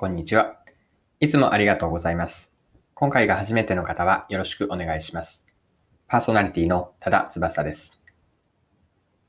[0.00, 0.56] こんにちは。
[1.20, 2.54] いつもありがとうございます。
[2.94, 5.44] 今回が初めての方はよろしくお願いします。
[6.08, 8.00] パーソナリティの多田翼です。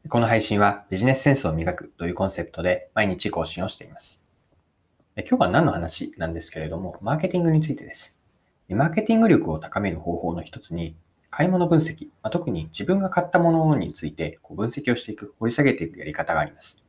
[0.07, 4.23] この配信はビジネスセンスを磨くというコンセプトで毎日更新をしています。
[5.17, 8.17] 今日は何の話なんですけれども、マーケティングについてです。
[8.69, 10.95] マーケティング力を高める方法の一つに、
[11.29, 16.80] 買い物分析、特に自分が買ったものについて分析をしていく、掘り下げていくやり方があります。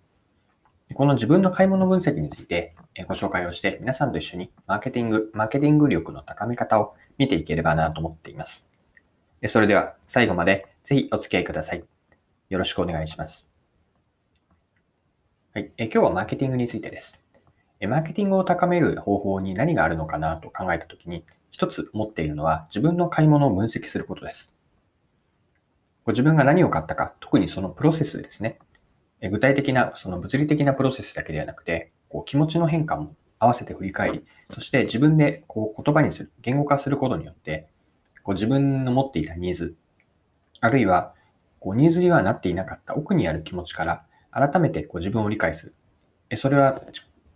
[0.94, 2.74] この自分の買い物分析について
[3.06, 8.68] ご紹介をして皆さんと一緒にマーケティング、マーケティング力の高め方を見ていければなと思っています。
[9.46, 11.84] それでは最後までぜひお付き合いください。
[12.50, 13.50] よろしくお願いします。
[15.54, 17.20] はい、え今日はマーケティングについてです。
[17.80, 24.54] マーケティングを高める方法に何があるのかなと考えたときに、一つ持っているのは自分の買い物を分析することです。
[26.06, 28.58] 自分が何を買ったか、特にそのプロセスですね。
[29.30, 37.68] 具体的な、その物理的なプロセスだけではなくて、こう気持ちの変化も合わせて振り返り、そして自分でこう言葉にする、言語化することによって、
[38.22, 39.74] こう自分の持っていたニーズ、
[40.60, 41.14] あるいは
[41.60, 45.66] こうニーズにはなっていなかった奥にある気持ちから、改めてこう自分を理解す
[46.30, 46.36] る。
[46.36, 46.82] それは、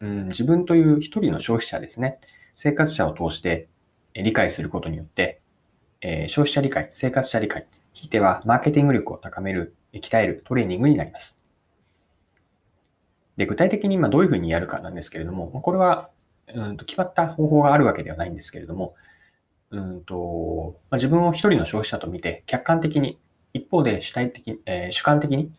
[0.00, 2.18] うん、自分という一人の消費者ですね。
[2.54, 3.68] 生活者を通して
[4.14, 5.40] 理解することによって、
[6.00, 11.38] え、消費者理解、生活者理解、ひいてはマーケティング力を高める、鍛えるトレーニングになります。
[13.36, 16.10] で、具体的に今どういうふうにやるかなんですけれども、これは、
[16.54, 18.94] うんと決まった方法があるわけではないんですけれども、
[19.70, 23.18] うんとまあ、自分を一人の消費者と見て、客観的に、
[23.52, 25.50] 一方で主体的、えー、主観的に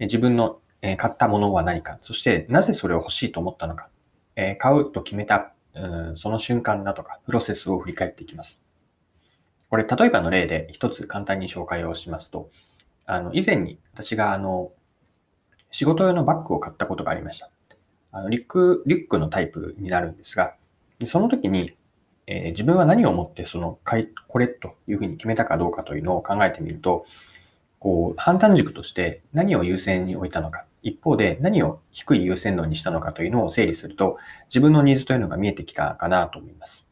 [0.00, 3.88] 自分の買ったものは何か、そしてなぜそれを欲しいと思ったのか、
[4.36, 8.62] えー、買うと決めた、うん、その瞬間だとか、プロセスを振り返っていきます。
[9.70, 12.50] これ、例えばの例で一つ簡単に紹介をしますと、
[13.06, 14.72] あの、以前に私があの、
[15.72, 17.50] 仕事用のバッグを買ったことがありました。
[18.12, 20.54] あのリュック、リュックのタイプになるんですが、
[21.04, 21.72] その時に、
[22.26, 27.06] えー、自分は何を思ってその買い、これというふうに決めたかどうかというのを考えてみると、
[27.78, 34.18] こう、判断軸として何を優先に置いたのか、一方で何を低い優先度にしたのかというのを整理すると、
[34.50, 36.86] 自分のニーズというのが見えてきたかなと思います。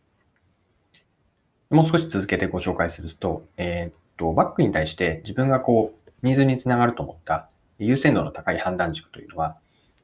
[1.69, 7.51] もう少し続けてご紹介すると、えー、っと、バッグに対して自分がこう、ニーズにつながると思った
[7.87, 9.59] 優先度の高い判断軸というのは、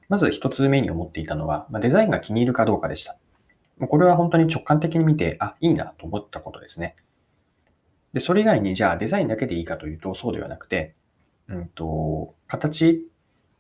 [0.09, 3.17] まず一つ目に思っていたのは、まデザインが気に入るかどうかでした。
[3.89, 6.97] これは本当に直感的に見て、あ、いいなと思ったことですね。
[8.13, 10.95] で、それ以外にじゃあデザインだけでいいかというと、そうではなくて、
[11.49, 13.07] うんと、形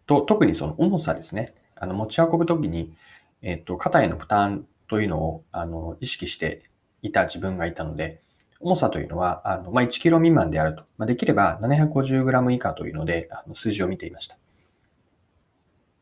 [0.07, 1.55] と特にその重さですね。
[1.75, 2.95] あの、持ち運ぶときに、
[3.43, 6.63] えっと、肩への負担というのを、あの、意識して
[7.03, 8.23] いた自分がいたので、
[8.61, 10.85] 重さというのは、あの、まあ、1キロ未満であると。
[10.99, 14.39] まあ、できれば 750g 以下というので、あの数字を見ていました。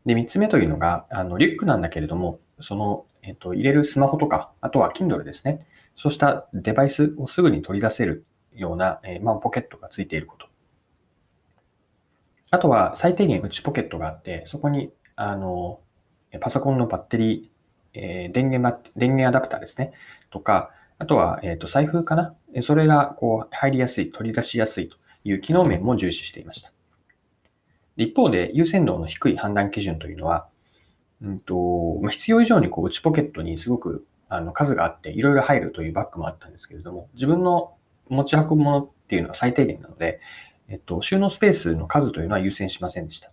[0.07, 5.67] で、3つ目というのが、あの、リュックなんだけれども、その、えっと、入れるスマホとか、あとは Kindle ですね。
[5.97, 10.47] そうしたデバイスをすぐに取り出せるような、えー、まあ、ポケットがついていること。
[12.51, 15.81] あとは、最低限内ポケットがあって、そこに、あの、
[16.41, 19.93] パソコンのバッテリー、えー、電源電源アダプターですね。
[20.31, 22.35] とか、あとは、えっ、と、財布かな？
[22.63, 26.73] それが、こう、入りやすい、取り出しやすいという機能面も重視していました。
[27.97, 30.47] 一方で、優先度の低い判断基準というのは、
[31.23, 37.75] うんと、必要以上にこう内ポケットにすごくあの数があって、いろいろ入るというバッグもあったんですけれども、自分の
[38.09, 40.21] 持ち運ぶものっていうのは最低限なので、
[40.69, 43.31] えっと、収納スペースの数というのは優先しませんでした。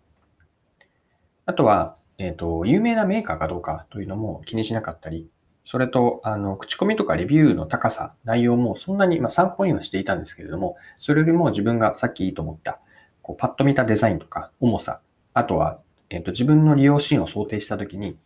[1.45, 5.29] あとは、えっと、有名なメーカーかどうかというのも気にしなかったり、
[5.63, 12.79] それと、あの、口コミとかレビューの高さ、内容もそんなに、まあ、参考にはしていたんですけれども、それよりも自分がさっきいいと思った、
[13.21, 15.01] こうパッと見たデザインとか、重さ、
[15.33, 15.79] あとは、
[16.09, 18.17] えっ、と、自分の利用シーンを想定したときに、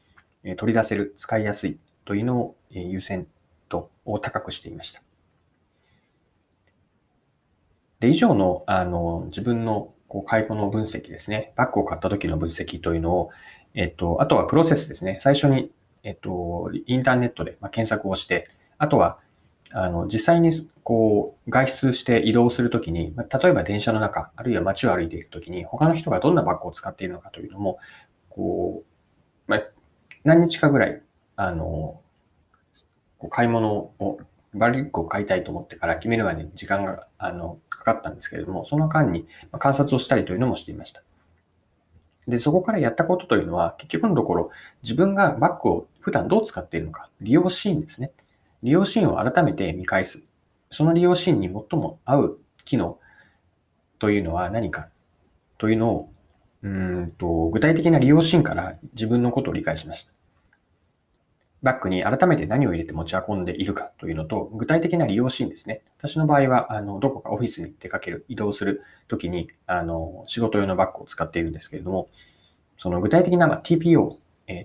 [0.44, 3.28] え取り出せる、使いやすいというのを、え優先
[3.70, 5.02] 度を高くしていました。
[8.00, 11.54] で、以上の、あの、自分のこう買い物分析ですね。
[11.56, 13.30] バッグを買った時の分析というのを、
[13.74, 15.18] えっと、あとはプロセスですね。
[15.20, 15.72] 最初に
[16.06, 18.48] えっと、インターネットで検索をして、
[18.78, 19.18] あとは、
[19.72, 27.80] あの、実際にこう、外出して移動するときに、例えば電車の中、あるいは街を歩いているときに、他の人がどんなバッグを使っているのかというのも、
[28.30, 28.92] こう、
[29.48, 29.64] まあ、
[30.24, 31.02] 何日かぐらい、
[31.36, 32.02] あの、
[33.18, 34.20] こう買い物を、
[34.54, 39.28] バリュックを買いたいと思ってから決めるまでに時間が、あの、かかったんですけれども、その間に
[39.58, 41.02] 観察をしたりというのもしていました。
[42.28, 44.52] で、そこからやったことというのは、結局のところ、
[44.84, 48.12] 自分がバッグを普段どう使っているのか、利用シーンですね。
[48.64, 50.24] 利用シーンを改めて見返す。
[50.72, 53.00] その利用シーンに最も合う機能
[54.00, 54.90] というのは何か
[55.58, 56.10] というのを、
[56.64, 60.25] うんと具体的な利用シーンから自分のことを理解しました。
[61.66, 65.82] バッグに改めて何を入れて持ち運んでいるかというのと、具体的な利用シーンですね。
[65.98, 72.10] 私の場合は、あの、どこかオフィスに出かける、移動するときに、あの、仕事用のバッグを使っているんですけれども、
[72.78, 74.18] その具体的な、TPO、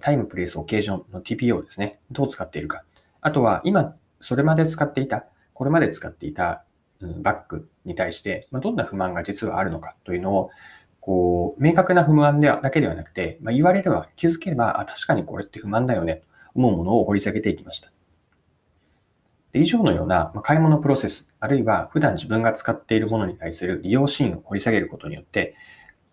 [0.02, 2.00] タイム、プレイス、オケージョンの TPO ですね。
[2.10, 2.84] どう使っているか。
[3.22, 5.24] あとは、今、それまで使っていた、
[5.54, 6.64] これまで使っていた、
[7.22, 10.50] バッグに対して、どんな不満が実はあるのかというのを、
[11.00, 16.20] こう、明確な不満でだけではなくて、ま、言われれば気づけば、あ、確かにこれって不満だよね。
[16.54, 17.90] 思うものを掘り下げていきました。
[19.52, 25.54] で以上のような買い物プロセス、あるいは普段自分が使っているものに対する利用シーンを掘り下げることによって、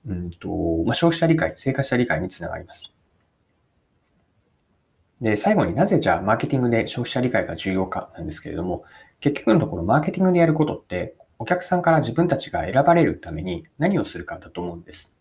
[0.07, 0.47] うんと
[0.85, 2.91] まあ、消費者理解、生活者理解につながります。
[5.21, 8.83] で、最後になぜじゃあマーケティングで消費者理解が重要かなんですけれども、
[9.19, 15.13] 結局のところマーケティングでやることって、お客さんから自分たちが選ばれるために何をするかだと思うんです。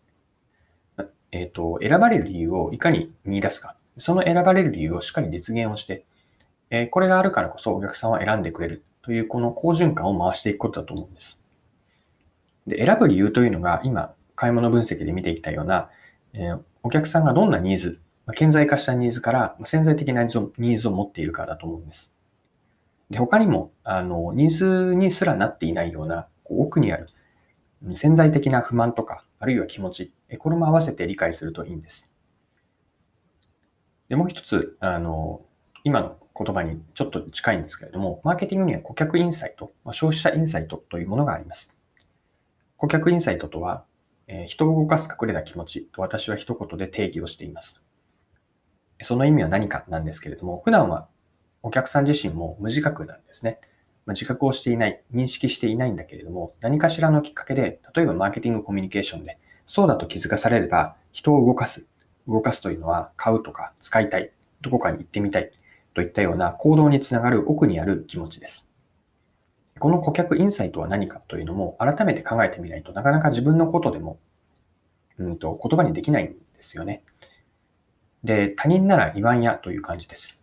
[1.31, 3.75] えっ、ー、と、選ばれる理由をいかに見出すか。
[3.97, 6.05] その選ばれる理由をしっかり実現をして、
[6.69, 11.41] えこれがあるからこそお客さんは選んでくれるというこの好循環を回していくことだと思うんです。
[12.67, 15.89] で、選ぶ理由というのが今、買い物分析で見てきたような、
[16.33, 16.53] え
[16.83, 18.01] お客さんがどんなニーズ、
[18.35, 22.13] 顕在化したニーズから潜在的なニーズを持っているかだと思うんです。
[23.09, 27.07] で、他にも、あの、ニーズにすらなっていないような、こう奥にある
[27.91, 32.09] 潜在的な不満とか、あるいは気持ち、これも合わせて理解するといいんです。
[34.09, 35.41] で、もう一つ、あの、
[35.83, 41.77] 今の言葉にちょっと近いんですけれども、マーケティングには顧客インサイト、消費者インサイトというものがあります。
[42.77, 43.83] 顧客インサイトとは、
[44.27, 47.81] え、人を動かす隠れた気持ちと私は一言で定義をしています。
[49.01, 51.07] その意味は何かなんですけれども、普段は
[51.63, 53.59] お客さん自身も無自覚なんですね。
[54.05, 61.85] ま、自覚をしていない、認識していないんだけれども、何かしらのきっかけで、例えばマーケティングコミュニケーションで、そうだと気づかされれば、人を動かす
[62.27, 64.31] 動かすというのは買うとか使いたい、
[64.61, 65.51] どこかに行ってみたい
[65.93, 68.69] といったような行動につながる奥にある気持ちです。
[69.79, 74.19] この顧客インサイトは何かというのも改めて考えてみないとなかなか自分のことでも、
[75.17, 77.03] うんと言葉にできないんですよね。
[78.23, 80.39] で、他人なら言わんやという感じです。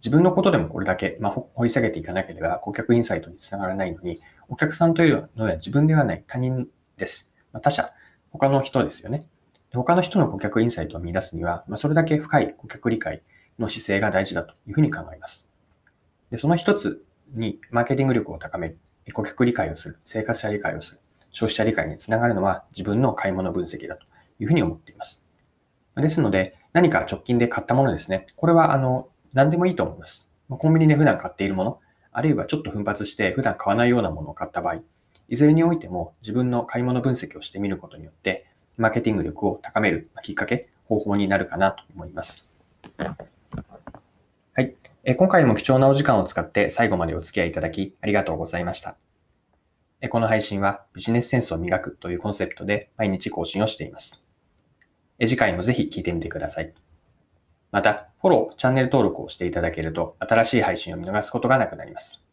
[0.00, 7.32] 自分のことでもこれだけ、まあ、掘り下げていかなければ顧客インサイトにつながらないのに、お客さんというのは自分ではない他人です。
[7.52, 7.90] ま、他者、
[8.30, 9.28] 他の人ですよね。
[9.72, 13.22] 他の人の顧客インサイトを見出すには、まあ、それだけ深い顧客理解
[13.58, 15.46] の姿勢が大事だというふうに考えます。
[16.30, 18.78] でその一つに、マーケティング力を高める、
[19.12, 21.00] 顧客理解をする、生活者理解をする、
[21.30, 24.06] 消費者理解につながるのは自分の買い物分析だと
[24.38, 25.22] いうふうに思っています。
[25.96, 28.26] ですので、何か直近で買ったものですね。
[28.36, 30.28] これは、あの、何でもいいと思います。
[30.48, 31.80] コンビニで普段買っているもの、
[32.12, 34.76] あるいはちょっと奮発して普段買わないようなものを買った場合、
[35.28, 38.46] いずれにおいても自分の買い物分析をしてみることによって、
[38.78, 42.48] マーケティング力を高めるきっかけ、方法になるかなと思います。
[42.96, 44.74] はい。
[45.16, 48.96] 今回も貴重なお時間を使って最後までお付き合いいただきありがとうございました。
[50.10, 54.22] この配信はビジネスセンスを磨くというコンセプトで毎日更新をしています。
[55.20, 56.72] 次回もぜひ聞いてみてください。
[57.72, 62.24] また、フォロー、チャンネル登録をしていただけると新しい配信を見逃すことがなくなります。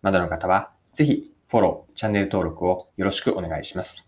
[0.00, 4.07] まだの方は、ぜひフォロー、チャンネル登録をよろしくお願いします。